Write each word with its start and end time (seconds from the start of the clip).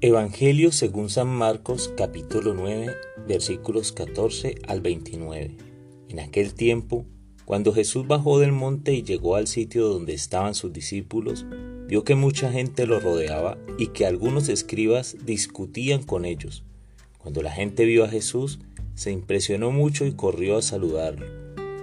Evangelio 0.00 0.70
según 0.70 1.10
San 1.10 1.26
Marcos 1.26 1.92
capítulo 1.96 2.54
9 2.54 2.94
versículos 3.26 3.90
14 3.90 4.54
al 4.68 4.80
29. 4.80 5.56
En 6.08 6.20
aquel 6.20 6.54
tiempo, 6.54 7.04
cuando 7.44 7.72
Jesús 7.72 8.06
bajó 8.06 8.38
del 8.38 8.52
monte 8.52 8.92
y 8.92 9.02
llegó 9.02 9.34
al 9.34 9.48
sitio 9.48 9.88
donde 9.88 10.14
estaban 10.14 10.54
sus 10.54 10.72
discípulos, 10.72 11.46
vio 11.88 12.04
que 12.04 12.14
mucha 12.14 12.52
gente 12.52 12.86
lo 12.86 13.00
rodeaba 13.00 13.58
y 13.76 13.88
que 13.88 14.06
algunos 14.06 14.48
escribas 14.48 15.16
discutían 15.24 16.04
con 16.04 16.24
ellos. 16.24 16.62
Cuando 17.18 17.42
la 17.42 17.50
gente 17.50 17.84
vio 17.84 18.04
a 18.04 18.08
Jesús, 18.08 18.60
se 18.94 19.10
impresionó 19.10 19.72
mucho 19.72 20.06
y 20.06 20.12
corrió 20.12 20.58
a 20.58 20.62
saludarlo. 20.62 21.26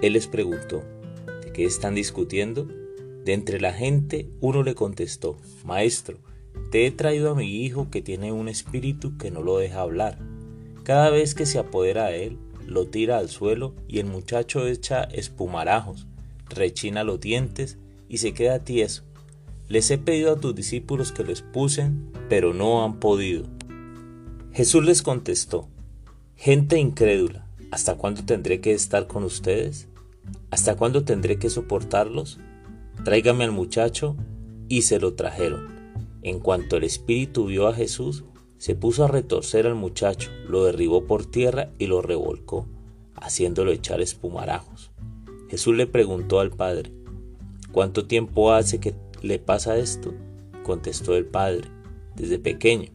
Él 0.00 0.14
les 0.14 0.26
preguntó, 0.26 0.82
¿de 1.44 1.52
qué 1.52 1.66
están 1.66 1.94
discutiendo? 1.94 2.66
De 3.26 3.34
entre 3.34 3.60
la 3.60 3.74
gente 3.74 4.30
uno 4.40 4.62
le 4.62 4.74
contestó, 4.74 5.36
Maestro, 5.66 6.16
te 6.70 6.86
he 6.86 6.90
traído 6.90 7.30
a 7.30 7.34
mi 7.34 7.64
hijo 7.64 7.90
que 7.90 8.02
tiene 8.02 8.32
un 8.32 8.48
espíritu 8.48 9.16
que 9.18 9.30
no 9.30 9.42
lo 9.42 9.58
deja 9.58 9.80
hablar. 9.80 10.18
Cada 10.82 11.10
vez 11.10 11.34
que 11.34 11.46
se 11.46 11.58
apodera 11.58 12.06
de 12.06 12.26
él, 12.26 12.38
lo 12.66 12.88
tira 12.88 13.18
al 13.18 13.28
suelo 13.28 13.74
y 13.88 13.98
el 13.98 14.06
muchacho 14.06 14.66
echa 14.66 15.04
espumarajos, 15.04 16.06
rechina 16.48 17.04
los 17.04 17.20
dientes 17.20 17.78
y 18.08 18.18
se 18.18 18.34
queda 18.34 18.64
tieso. 18.64 19.04
Les 19.68 19.90
he 19.90 19.98
pedido 19.98 20.32
a 20.32 20.40
tus 20.40 20.54
discípulos 20.54 21.12
que 21.12 21.24
lo 21.24 21.30
expusen, 21.30 22.10
pero 22.28 22.54
no 22.54 22.84
han 22.84 23.00
podido. 23.00 23.46
Jesús 24.52 24.84
les 24.84 25.02
contestó, 25.02 25.68
Gente 26.36 26.78
incrédula, 26.78 27.46
¿hasta 27.70 27.96
cuándo 27.96 28.24
tendré 28.24 28.60
que 28.60 28.72
estar 28.72 29.06
con 29.06 29.24
ustedes? 29.24 29.88
¿Hasta 30.50 30.76
cuándo 30.76 31.04
tendré 31.04 31.38
que 31.38 31.50
soportarlos? 31.50 32.38
Tráigame 33.04 33.44
al 33.44 33.52
muchacho, 33.52 34.16
y 34.68 34.82
se 34.82 34.98
lo 34.98 35.14
trajeron. 35.14 35.75
En 36.22 36.40
cuanto 36.40 36.76
el 36.76 36.84
espíritu 36.84 37.46
vio 37.46 37.66
a 37.66 37.74
Jesús, 37.74 38.24
se 38.58 38.74
puso 38.74 39.04
a 39.04 39.08
retorcer 39.08 39.66
al 39.66 39.74
muchacho, 39.74 40.30
lo 40.48 40.64
derribó 40.64 41.04
por 41.04 41.26
tierra 41.26 41.70
y 41.78 41.86
lo 41.86 42.02
revolcó, 42.02 42.66
haciéndolo 43.14 43.70
echar 43.70 44.00
espumarajos. 44.00 44.90
Jesús 45.48 45.76
le 45.76 45.86
preguntó 45.86 46.40
al 46.40 46.50
padre, 46.50 46.90
¿cuánto 47.70 48.06
tiempo 48.06 48.52
hace 48.52 48.80
que 48.80 48.94
le 49.22 49.38
pasa 49.38 49.76
esto? 49.76 50.14
Contestó 50.62 51.14
el 51.14 51.26
padre, 51.26 51.68
desde 52.14 52.38
pequeño, 52.38 52.90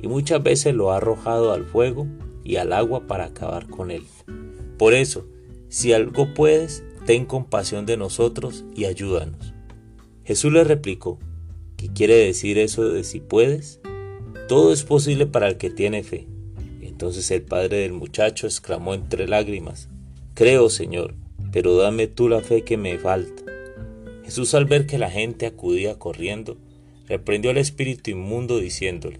y 0.00 0.08
muchas 0.08 0.42
veces 0.42 0.74
lo 0.74 0.92
ha 0.92 0.96
arrojado 0.96 1.52
al 1.52 1.64
fuego 1.64 2.06
y 2.44 2.56
al 2.56 2.72
agua 2.72 3.06
para 3.06 3.26
acabar 3.26 3.68
con 3.68 3.90
él. 3.90 4.04
Por 4.78 4.94
eso, 4.94 5.26
si 5.68 5.92
algo 5.92 6.34
puedes, 6.34 6.84
ten 7.06 7.24
compasión 7.24 7.86
de 7.86 7.96
nosotros 7.96 8.64
y 8.74 8.84
ayúdanos. 8.84 9.54
Jesús 10.24 10.52
le 10.52 10.64
replicó, 10.64 11.18
¿Qué 11.78 11.86
quiere 11.86 12.16
decir 12.16 12.58
eso 12.58 12.88
de 12.88 13.04
si 13.04 13.20
puedes? 13.20 13.78
Todo 14.48 14.72
es 14.72 14.82
posible 14.82 15.26
para 15.26 15.46
el 15.46 15.58
que 15.58 15.70
tiene 15.70 16.02
fe. 16.02 16.26
Entonces 16.82 17.30
el 17.30 17.42
padre 17.42 17.76
del 17.76 17.92
muchacho 17.92 18.48
exclamó 18.48 18.94
entre 18.94 19.28
lágrimas, 19.28 19.88
Creo, 20.34 20.70
Señor, 20.70 21.14
pero 21.52 21.76
dame 21.76 22.08
tú 22.08 22.28
la 22.28 22.40
fe 22.40 22.62
que 22.62 22.76
me 22.76 22.98
falta. 22.98 23.44
Jesús 24.24 24.54
al 24.54 24.64
ver 24.64 24.86
que 24.86 24.98
la 24.98 25.08
gente 25.08 25.46
acudía 25.46 26.00
corriendo, 26.00 26.58
reprendió 27.06 27.52
al 27.52 27.58
espíritu 27.58 28.10
inmundo 28.10 28.58
diciéndole, 28.58 29.18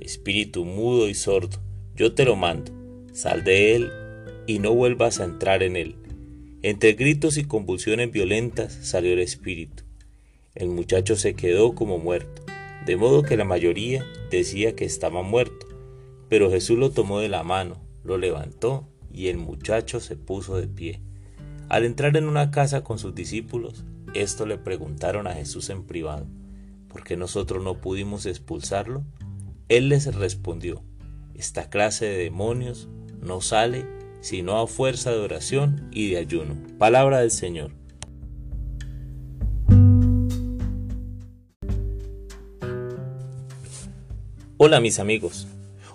Espíritu 0.00 0.64
mudo 0.64 1.10
y 1.10 1.14
sordo, 1.14 1.58
yo 1.94 2.14
te 2.14 2.24
lo 2.24 2.36
mando, 2.36 2.72
sal 3.12 3.44
de 3.44 3.76
él 3.76 3.92
y 4.46 4.60
no 4.60 4.74
vuelvas 4.74 5.20
a 5.20 5.24
entrar 5.24 5.62
en 5.62 5.76
él. 5.76 5.96
Entre 6.62 6.94
gritos 6.94 7.36
y 7.36 7.44
convulsiones 7.44 8.10
violentas 8.10 8.72
salió 8.80 9.12
el 9.12 9.18
espíritu 9.18 9.87
el 10.54 10.68
muchacho 10.68 11.16
se 11.16 11.34
quedó 11.34 11.74
como 11.74 11.98
muerto, 11.98 12.42
de 12.86 12.96
modo 12.96 13.22
que 13.22 13.36
la 13.36 13.44
mayoría 13.44 14.04
decía 14.30 14.74
que 14.74 14.84
estaba 14.84 15.22
muerto. 15.22 15.66
Pero 16.28 16.50
Jesús 16.50 16.78
lo 16.78 16.90
tomó 16.90 17.20
de 17.20 17.28
la 17.28 17.42
mano, 17.42 17.80
lo 18.04 18.18
levantó 18.18 18.88
y 19.12 19.28
el 19.28 19.38
muchacho 19.38 20.00
se 20.00 20.16
puso 20.16 20.56
de 20.56 20.68
pie. 20.68 21.00
Al 21.68 21.84
entrar 21.84 22.16
en 22.16 22.26
una 22.26 22.50
casa 22.50 22.82
con 22.82 22.98
sus 22.98 23.14
discípulos, 23.14 23.84
esto 24.14 24.46
le 24.46 24.58
preguntaron 24.58 25.26
a 25.26 25.34
Jesús 25.34 25.70
en 25.70 25.84
privado, 25.84 26.26
¿por 26.88 27.04
qué 27.04 27.16
nosotros 27.16 27.62
no 27.62 27.80
pudimos 27.80 28.26
expulsarlo? 28.26 29.04
Él 29.68 29.88
les 29.90 30.14
respondió, 30.14 30.82
esta 31.34 31.68
clase 31.68 32.06
de 32.06 32.16
demonios 32.16 32.88
no 33.20 33.40
sale 33.40 33.84
sino 34.20 34.58
a 34.58 34.66
fuerza 34.66 35.10
de 35.10 35.18
oración 35.18 35.88
y 35.92 36.10
de 36.10 36.18
ayuno. 36.18 36.56
Palabra 36.78 37.20
del 37.20 37.30
Señor. 37.30 37.77
Hola 44.60 44.80
mis 44.80 44.98
amigos, 44.98 45.46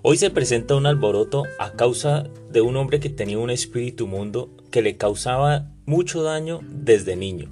hoy 0.04 0.16
se 0.16 0.30
presenta 0.30 0.76
un 0.76 0.86
alboroto 0.86 1.44
a 1.60 1.74
causa 1.74 2.30
de 2.50 2.62
un 2.62 2.78
hombre 2.78 3.02
que 3.02 3.10
tenía 3.10 3.38
un 3.38 3.50
espíritu 3.50 4.08
mundo 4.08 4.56
que 4.72 4.82
le 4.82 4.96
causaba 4.96 5.70
mucho 5.86 6.24
daño 6.24 6.62
desde 6.70 7.18
niño, 7.18 7.50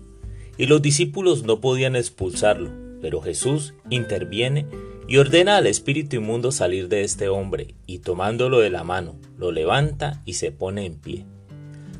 y 0.57 0.67
los 0.67 0.81
discípulos 0.81 1.43
no 1.43 1.59
podían 1.59 1.97
expulsarlo, 1.97 2.69
pero 3.01 3.21
Jesús 3.21 3.73
interviene 3.89 4.67
y 5.05 5.17
ordena 5.17 5.57
al 5.57 5.67
espíritu 5.67 6.15
inmundo 6.15 6.53
salir 6.53 6.87
de 6.87 7.03
este 7.03 7.27
hombre, 7.27 7.75
y 7.85 7.99
tomándolo 7.99 8.59
de 8.59 8.69
la 8.69 8.85
mano, 8.85 9.19
lo 9.37 9.51
levanta 9.51 10.21
y 10.23 10.35
se 10.35 10.53
pone 10.53 10.85
en 10.85 10.95
pie. 10.95 11.25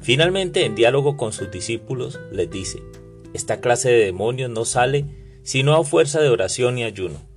Finalmente, 0.02 0.64
en 0.64 0.74
diálogo 0.74 1.18
con 1.18 1.34
sus 1.34 1.52
discípulos, 1.52 2.18
les 2.32 2.50
dice, 2.50 2.82
esta 3.34 3.60
clase 3.60 3.92
de 3.92 4.06
demonios 4.06 4.50
no 4.50 4.64
sale 4.64 5.04
sino 5.44 5.76
a 5.76 5.84
fuerza 5.84 6.22
de 6.22 6.30
oración 6.30 6.78
y 6.78 6.86
ayuno. 6.86 7.31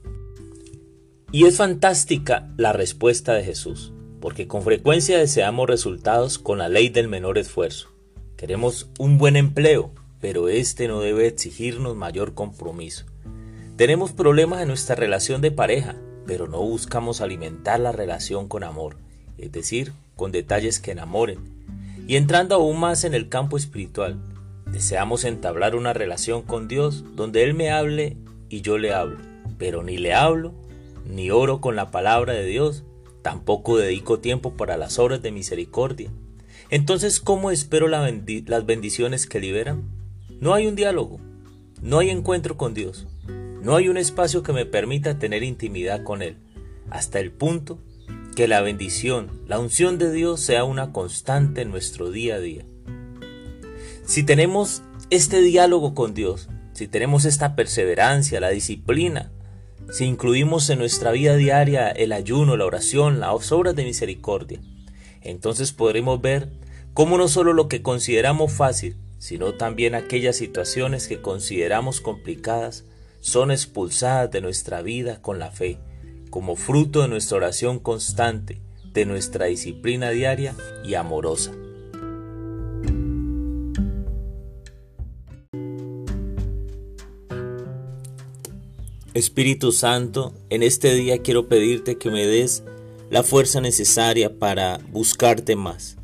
Y 1.34 1.46
es 1.46 1.56
fantástica 1.56 2.48
la 2.56 2.72
respuesta 2.72 3.34
de 3.34 3.42
Jesús, 3.42 3.92
porque 4.20 4.46
con 4.46 4.62
frecuencia 4.62 5.18
deseamos 5.18 5.68
resultados 5.68 6.38
con 6.38 6.58
la 6.58 6.68
ley 6.68 6.90
del 6.90 7.08
menor 7.08 7.38
esfuerzo. 7.38 7.88
Queremos 8.36 8.88
un 9.00 9.18
buen 9.18 9.34
empleo, 9.34 9.90
pero 10.20 10.48
este 10.48 10.86
no 10.86 11.00
debe 11.00 11.26
exigirnos 11.26 11.96
mayor 11.96 12.34
compromiso. 12.34 13.06
Tenemos 13.74 14.12
problemas 14.12 14.62
en 14.62 14.68
nuestra 14.68 14.94
relación 14.94 15.40
de 15.40 15.50
pareja, 15.50 15.96
pero 16.24 16.46
no 16.46 16.60
buscamos 16.60 17.20
alimentar 17.20 17.80
la 17.80 17.90
relación 17.90 18.46
con 18.46 18.62
amor, 18.62 18.96
es 19.36 19.50
decir, 19.50 19.92
con 20.14 20.30
detalles 20.30 20.78
que 20.78 20.92
enamoren. 20.92 21.40
Y 22.06 22.14
entrando 22.14 22.54
aún 22.54 22.78
más 22.78 23.02
en 23.02 23.12
el 23.12 23.28
campo 23.28 23.56
espiritual, 23.56 24.20
deseamos 24.70 25.24
entablar 25.24 25.74
una 25.74 25.94
relación 25.94 26.42
con 26.42 26.68
Dios 26.68 27.02
donde 27.16 27.42
Él 27.42 27.54
me 27.54 27.72
hable 27.72 28.16
y 28.48 28.60
yo 28.60 28.78
le 28.78 28.94
hablo, 28.94 29.18
pero 29.58 29.82
ni 29.82 29.96
le 29.96 30.14
hablo 30.14 30.54
ni 31.04 31.30
oro 31.30 31.60
con 31.60 31.76
la 31.76 31.90
palabra 31.90 32.32
de 32.32 32.46
Dios, 32.46 32.84
tampoco 33.22 33.78
dedico 33.78 34.18
tiempo 34.20 34.54
para 34.54 34.76
las 34.76 34.98
obras 34.98 35.22
de 35.22 35.32
misericordia. 35.32 36.10
Entonces, 36.70 37.20
¿cómo 37.20 37.50
espero 37.50 37.88
las 37.88 38.66
bendiciones 38.66 39.26
que 39.26 39.40
liberan? 39.40 39.84
No 40.40 40.54
hay 40.54 40.66
un 40.66 40.74
diálogo, 40.74 41.20
no 41.82 41.98
hay 41.98 42.10
encuentro 42.10 42.56
con 42.56 42.74
Dios, 42.74 43.06
no 43.62 43.76
hay 43.76 43.88
un 43.88 43.96
espacio 43.96 44.42
que 44.42 44.52
me 44.52 44.66
permita 44.66 45.18
tener 45.18 45.42
intimidad 45.42 46.02
con 46.02 46.22
Él, 46.22 46.36
hasta 46.90 47.20
el 47.20 47.30
punto 47.32 47.78
que 48.34 48.48
la 48.48 48.60
bendición, 48.62 49.42
la 49.46 49.58
unción 49.58 49.96
de 49.96 50.12
Dios 50.12 50.40
sea 50.40 50.64
una 50.64 50.92
constante 50.92 51.62
en 51.62 51.70
nuestro 51.70 52.10
día 52.10 52.36
a 52.36 52.40
día. 52.40 52.64
Si 54.04 54.22
tenemos 54.22 54.82
este 55.10 55.40
diálogo 55.40 55.94
con 55.94 56.14
Dios, 56.14 56.48
si 56.72 56.88
tenemos 56.88 57.24
esta 57.24 57.54
perseverancia, 57.54 58.40
la 58.40 58.50
disciplina, 58.50 59.30
si 59.90 60.04
incluimos 60.04 60.68
en 60.70 60.78
nuestra 60.78 61.12
vida 61.12 61.36
diaria 61.36 61.90
el 61.90 62.12
ayuno, 62.12 62.56
la 62.56 62.66
oración, 62.66 63.20
las 63.20 63.52
obras 63.52 63.76
de 63.76 63.84
misericordia, 63.84 64.60
entonces 65.20 65.72
podremos 65.72 66.20
ver 66.20 66.50
cómo 66.94 67.18
no 67.18 67.28
solo 67.28 67.52
lo 67.52 67.68
que 67.68 67.82
consideramos 67.82 68.52
fácil, 68.52 68.96
sino 69.18 69.54
también 69.54 69.94
aquellas 69.94 70.36
situaciones 70.36 71.08
que 71.08 71.20
consideramos 71.20 72.00
complicadas 72.00 72.84
son 73.20 73.50
expulsadas 73.50 74.30
de 74.30 74.42
nuestra 74.42 74.82
vida 74.82 75.22
con 75.22 75.38
la 75.38 75.50
fe, 75.50 75.78
como 76.28 76.56
fruto 76.56 77.00
de 77.00 77.08
nuestra 77.08 77.38
oración 77.38 77.78
constante, 77.78 78.60
de 78.92 79.06
nuestra 79.06 79.46
disciplina 79.46 80.10
diaria 80.10 80.54
y 80.84 80.94
amorosa. 80.94 81.52
Espíritu 89.14 89.70
Santo, 89.70 90.34
en 90.50 90.64
este 90.64 90.92
día 90.92 91.22
quiero 91.22 91.46
pedirte 91.46 91.98
que 91.98 92.10
me 92.10 92.26
des 92.26 92.64
la 93.10 93.22
fuerza 93.22 93.60
necesaria 93.60 94.40
para 94.40 94.80
buscarte 94.90 95.54
más, 95.54 95.96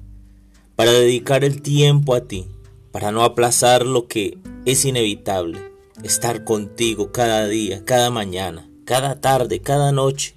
para 0.77 0.93
dedicar 0.93 1.43
el 1.43 1.61
tiempo 1.61 2.15
a 2.15 2.29
ti, 2.29 2.47
para 2.93 3.11
no 3.11 3.25
aplazar 3.25 3.85
lo 3.85 4.07
que 4.07 4.39
es 4.65 4.85
inevitable, 4.85 5.59
estar 6.05 6.45
contigo 6.45 7.11
cada 7.11 7.49
día, 7.49 7.85
cada 7.85 8.11
mañana, 8.11 8.71
cada 8.85 9.21
tarde, 9.21 9.59
cada 9.59 9.91
noche. 9.91 10.37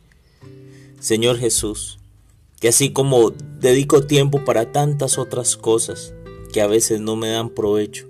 Señor 1.00 1.38
Jesús, 1.38 2.00
que 2.60 2.70
así 2.70 2.92
como 2.92 3.30
dedico 3.60 4.08
tiempo 4.08 4.44
para 4.46 4.72
tantas 4.72 5.20
otras 5.20 5.58
cosas 5.58 6.16
que 6.52 6.62
a 6.62 6.66
veces 6.66 7.00
no 7.00 7.16
me 7.18 7.30
dan 7.30 7.52
provecho, 7.52 8.08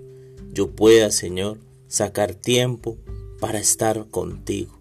yo 0.54 0.70
pueda, 0.70 1.10
Señor, 1.10 1.58
sacar 1.86 2.34
tiempo 2.34 2.96
para 3.44 3.58
estar 3.58 4.06
contigo. 4.06 4.80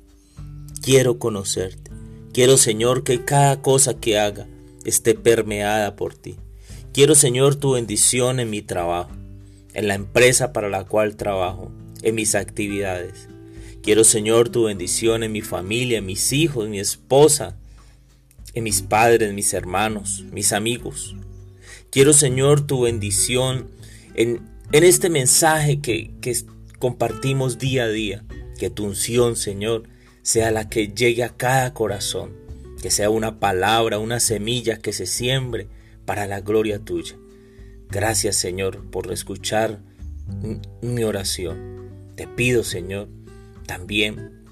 Quiero 0.81 1.19
conocerte, 1.19 1.92
Quiero, 2.31 2.56
Señor, 2.56 3.04
que 3.04 3.25
cada 3.25 3.62
cosa 3.62 4.00
que 4.00 4.18
haga 4.18 4.48
esté 4.86 5.15
permeada 5.15 5.98
por 5.98 6.15
ti. 6.15 6.38
Quiero, 6.94 7.13
Señor, 7.13 7.56
tu 7.56 7.74
bendición 7.74 8.39
en 8.39 8.50
mi 8.50 8.62
trabajo, 8.62 9.12
en 9.74 9.89
la 9.89 9.95
empresa 9.95 10.54
para 10.54 10.69
la 10.69 10.86
cual 10.86 11.18
trabajo, 11.18 11.74
en 12.04 12.15
mis 12.15 12.36
actividades. 12.36 13.27
Quiero, 13.81 14.06
Señor, 14.06 14.48
tu 14.48 14.63
bendición 14.63 15.24
en 15.24 15.33
mi 15.33 15.42
familia, 15.42 15.98
en 15.98 16.06
mis 16.06 16.31
hijos, 16.31 16.63
en 16.63 16.71
mi 16.71 16.80
esposa, 16.80 17.57
en 18.54 18.63
mis 18.63 18.81
padres, 18.81 19.33
mis 19.33 19.54
hermanos, 19.54 20.24
mis 20.31 20.54
amigos. 20.54 21.18
Quiero, 21.89 22.13
Señor, 22.13 22.65
tu 22.65 22.83
bendición 22.83 23.68
en, 24.15 24.39
en 24.71 24.83
este 24.86 25.10
mensaje 25.10 25.81
que, 25.81 26.12
que 26.21 26.33
compartimos 26.80 27.60
día 27.60 27.83
a 27.83 27.89
día. 27.89 28.24
Que 28.63 28.69
tu 28.69 28.86
unción, 28.86 29.36
Señor, 29.36 29.89
sea 30.21 30.50
la 30.50 30.69
que 30.69 30.88
llegue 30.88 31.25
a 31.25 31.36
cada 31.36 31.74
corazón. 31.74 32.31
Que 32.81 32.92
sea 32.92 33.10
una 33.10 33.38
palabra, 33.42 34.00
una 34.00 34.21
semilla 34.21 34.77
que 34.77 34.94
se 34.94 35.06
siembre 35.06 35.68
para 36.06 36.27
la 36.27 36.39
gloria 36.39 36.80
tuya. 36.80 37.18
Gracias, 37.89 38.38
Señor, 38.38 38.89
por 38.89 39.12
escuchar 39.12 39.81
mi 40.81 41.04
oración. 41.04 41.89
Te 42.15 42.25
pido, 42.25 42.63
Señor, 42.63 43.10
también 43.65 44.45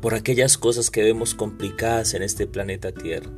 por 0.00 0.14
aquellas 0.14 0.56
cosas 0.56 0.88
que 0.88 1.02
vemos 1.02 1.34
complicadas 1.34 2.14
en 2.14 2.22
este 2.22 2.46
planeta 2.46 2.92
Tierra, 2.92 3.32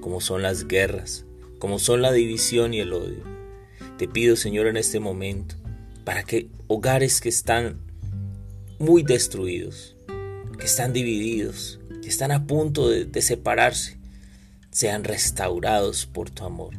como 0.00 0.20
son 0.20 0.42
las 0.42 0.68
guerras, 0.68 1.24
como 1.58 1.80
son 1.80 2.00
la 2.00 2.12
división 2.12 2.74
y 2.74 2.78
el 2.78 2.92
odio. 2.92 3.24
Te 3.96 4.06
pido, 4.06 4.36
Señor, 4.36 4.68
en 4.68 4.76
este 4.76 5.00
momento, 5.00 5.56
para 6.04 6.22
que 6.22 6.48
hogares 6.68 7.20
que 7.20 7.28
están 7.28 7.87
muy 8.78 9.02
destruidos, 9.02 9.96
que 10.58 10.66
están 10.66 10.92
divididos, 10.92 11.80
que 12.02 12.08
están 12.08 12.30
a 12.32 12.46
punto 12.46 12.88
de, 12.88 13.22
separarse, 13.22 13.98
sean 14.70 15.04
restaurados 15.04 16.06
por 16.06 16.30
tu 16.30 16.44
amor. 16.44 16.74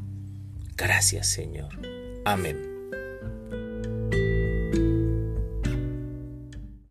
Gracias, 0.78 1.28
Señor. 1.28 1.70
Amén. 2.26 2.69